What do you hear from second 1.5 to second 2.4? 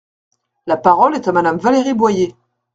Valérie Boyer.